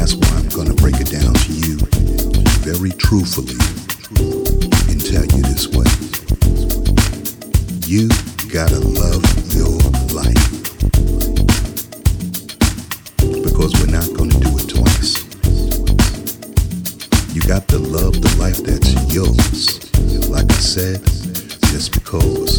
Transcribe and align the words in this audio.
that's 0.00 0.14
why 0.14 0.28
I'm 0.38 0.48
going 0.48 0.66
to 0.66 0.74
break 0.82 0.98
it 0.98 1.10
down 1.10 1.34
to 1.34 1.52
you 1.52 1.76
very 2.64 2.88
truthfully 2.92 3.52
and 4.88 4.98
tell 5.04 5.26
you 5.28 5.42
this 5.44 5.68
way. 5.68 5.84
You 7.84 8.08
gotta 8.48 8.80
love 8.80 9.20
your 9.52 9.76
life. 10.16 10.46
Because 13.44 13.76
we're 13.78 13.92
not 13.92 14.08
gonna 14.16 14.40
do 14.40 14.56
it 14.56 14.68
twice. 14.72 15.20
You 17.34 17.42
got 17.42 17.68
to 17.68 17.78
love 17.78 18.22
the 18.22 18.34
life 18.38 18.56
that's 18.64 18.94
yours. 19.12 19.84
Like 20.30 20.50
I 20.50 20.60
said, 20.60 21.04
just 21.68 21.92
because. 21.92 22.49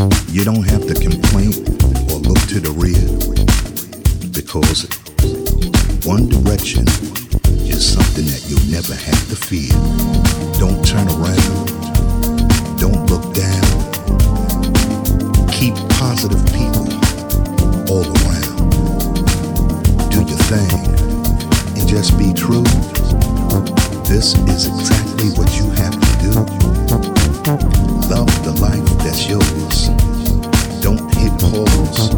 You 0.00 0.44
don't 0.44 0.66
have 0.66 0.86
to 0.86 0.94
complain 0.94 1.52
or 2.08 2.16
look 2.24 2.40
to 2.48 2.58
the 2.58 2.72
rear 2.72 3.04
because 4.32 4.88
one 6.06 6.26
direction 6.26 6.88
is 7.68 7.84
something 7.84 8.24
that 8.24 8.48
you'll 8.48 8.64
never 8.72 8.94
have 8.94 9.28
to 9.28 9.36
fear. 9.36 9.68
Don't 10.58 10.80
turn 10.86 11.04
around. 11.04 11.68
Don't 12.80 13.04
look 13.12 13.34
down. 13.36 13.68
Keep 15.52 15.74
positive 16.00 16.40
people 16.46 16.88
all 17.92 18.08
around. 18.24 18.56
Do 20.08 20.24
your 20.24 20.40
thing 20.48 20.80
and 21.76 21.86
just 21.86 22.16
be 22.16 22.32
true. 22.32 22.64
This 24.10 24.34
is 24.34 24.66
exactly 24.66 25.30
what 25.38 25.56
you 25.56 25.70
have 25.78 25.94
to 25.94 26.10
do. 26.18 26.32
Love 28.10 28.26
the 28.42 28.58
life 28.60 28.82
that's 28.98 29.30
yours. 29.30 29.86
Don't 30.82 30.98
hit 31.14 31.30
pause. 31.38 32.10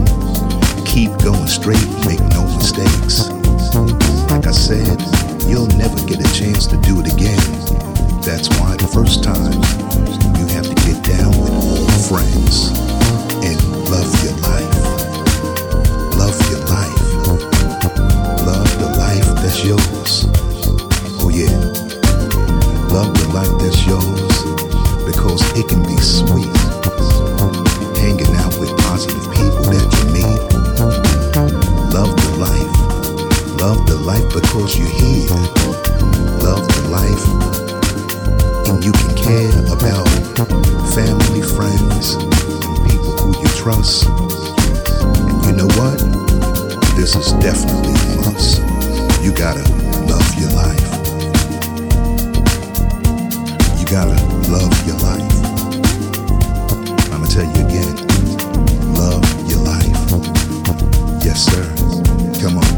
Keep 0.88 1.12
going 1.22 1.46
straight, 1.46 1.84
make 2.08 2.24
no 2.32 2.48
mistakes. 2.56 3.28
Like 4.32 4.46
I 4.46 4.56
said, 4.56 5.04
you'll 5.46 5.68
never 5.76 6.00
get 6.08 6.18
a 6.18 6.32
chance 6.32 6.66
to 6.68 6.78
do 6.78 6.98
it 6.98 7.12
again. 7.12 7.36
That's 8.24 8.48
why 8.56 8.74
the 8.76 8.88
first 8.88 9.22
time 9.22 9.60
you 10.40 10.46
have 10.56 10.64
to 10.64 10.74
get 10.88 10.96
down 11.04 11.36
with 11.36 11.52
old 11.52 11.92
friends 12.08 12.72
and 13.44 13.60
love 13.92 14.08
your 14.24 14.36
life. 14.48 14.80
Love 16.16 16.40
your 16.48 16.64
life. 16.72 17.02
Love 18.48 18.78
the 18.80 18.94
life 18.96 19.26
that's 19.44 19.62
yours. 19.62 19.91
Life 23.32 23.48
that's 23.58 23.86
yours 23.86 24.44
because 25.06 25.40
it 25.56 25.66
can 25.66 25.82
be 25.82 25.96
sweet. 25.96 26.52
Hanging 27.96 28.36
out 28.36 28.54
with 28.60 28.76
positive 28.84 29.24
people 29.32 29.64
that 29.72 29.88
you 29.88 30.04
meet. 30.12 30.40
Love 31.94 32.12
the 32.12 32.36
life. 32.36 32.76
Love 33.58 33.86
the 33.86 33.96
life 33.96 34.28
because 34.34 34.76
you're 34.76 34.86
here. 34.86 35.30
Love 36.44 36.68
the 36.76 36.88
life. 36.92 37.24
And 38.68 38.84
you 38.84 38.92
can 38.92 39.16
care 39.16 39.50
about 39.72 40.06
family, 40.92 41.40
friends, 41.40 42.16
and 42.16 42.76
people 42.84 43.16
who 43.16 43.32
you 43.40 43.48
trust. 43.56 44.04
And 45.00 45.44
you 45.46 45.52
know 45.52 45.68
what? 45.80 45.98
This 46.96 47.16
is 47.16 47.32
definitely 47.40 47.94
a 47.94 48.30
must. 48.30 48.60
You 49.24 49.32
gotta 49.32 49.64
love 50.04 50.34
your 50.38 50.50
life. 50.50 50.91
Gotta 53.92 54.14
love 54.50 54.86
your 54.86 54.96
life. 55.00 55.20
I'ma 57.12 57.26
tell 57.26 57.44
you 57.44 57.66
again. 57.66 57.94
Love 58.94 59.22
your 59.50 59.58
life. 59.58 59.86
Yes, 61.22 61.44
sir. 61.44 61.62
Come 62.40 62.56
on. 62.56 62.71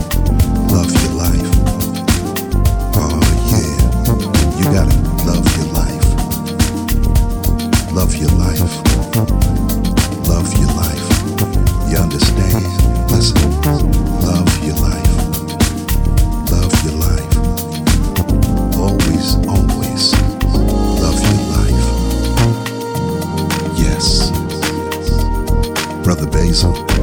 maison. 26.55 26.94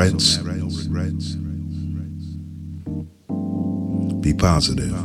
Regrets. 0.00 0.38
Be 4.20 4.34
positive. 4.34 4.99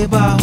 Mokeba, 0.00 0.39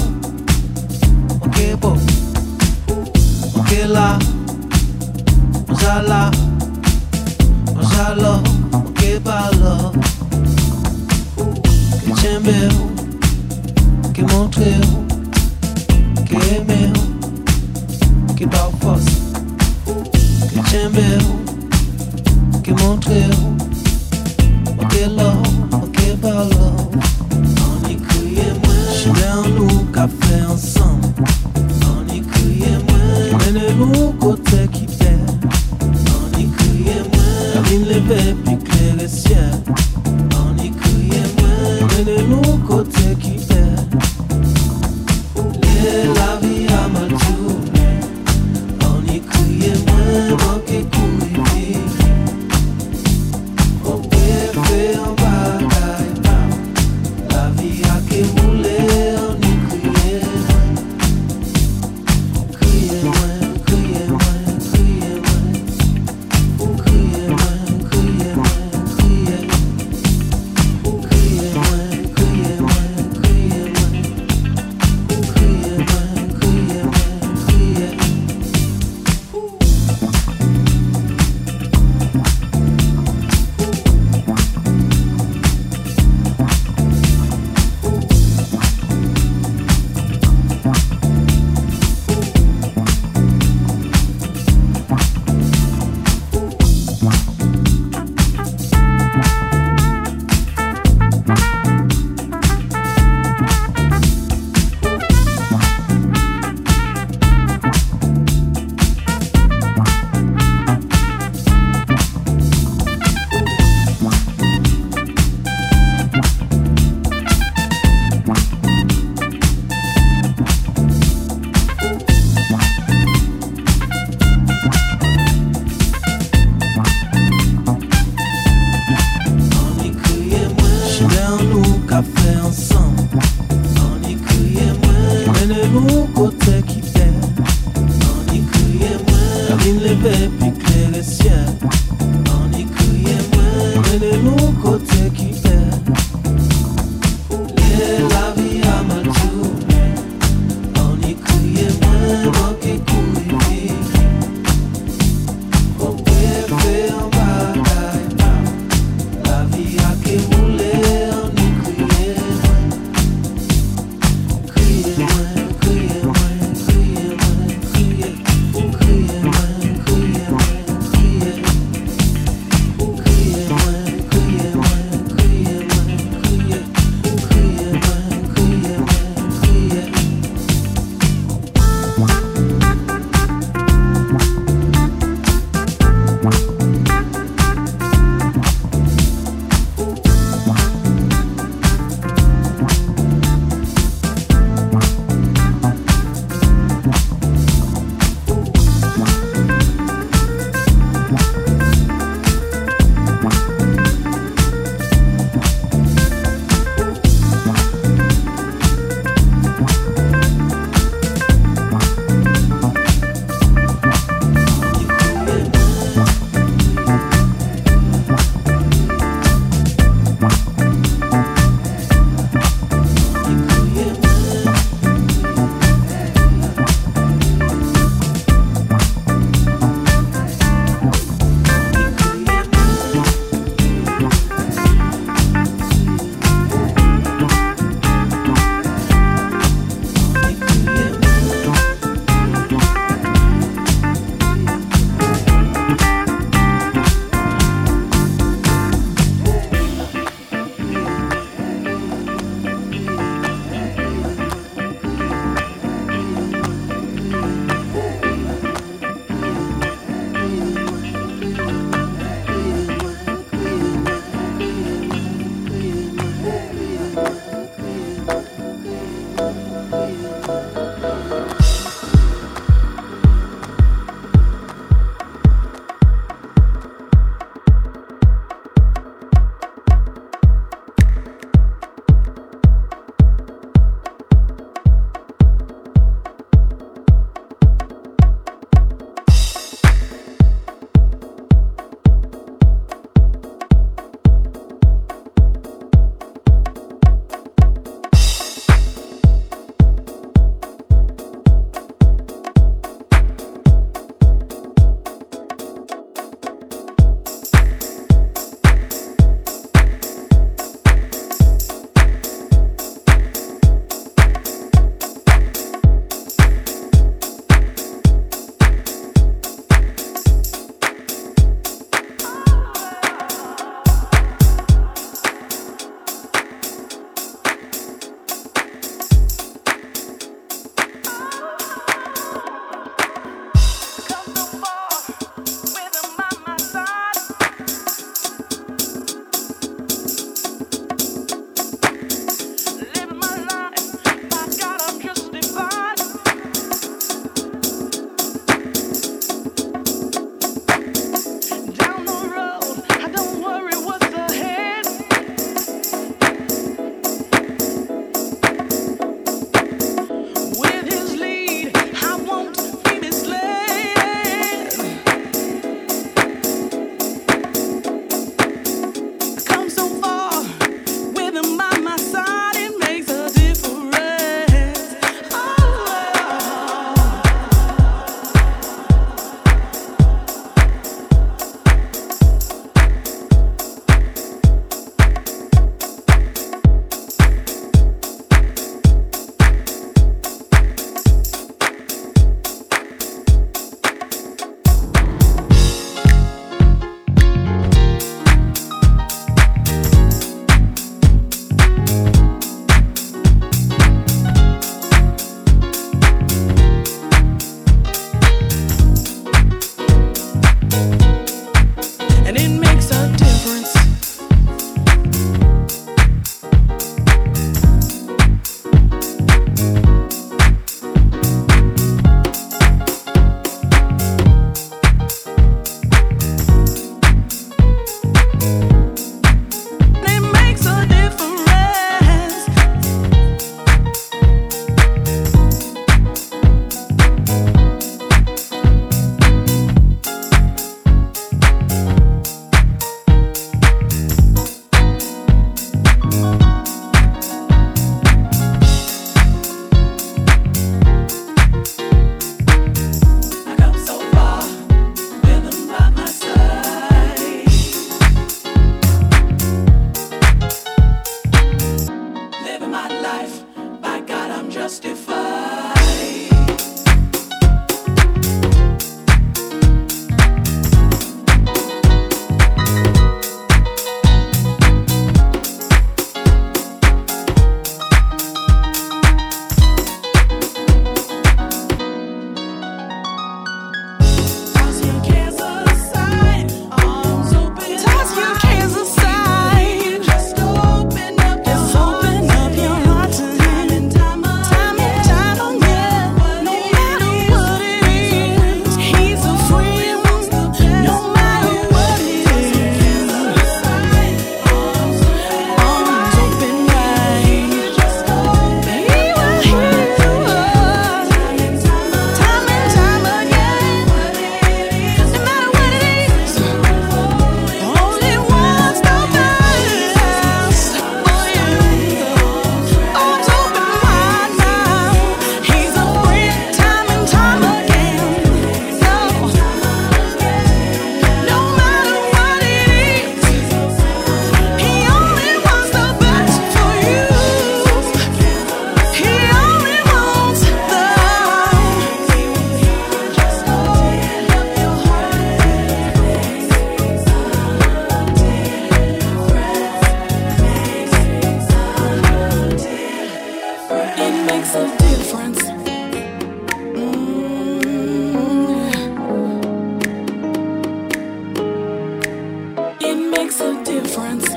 makes 563.08 563.22
a 563.22 563.44
difference. 563.46 564.17